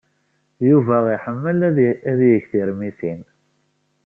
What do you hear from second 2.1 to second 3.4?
ad yeg tirmitin.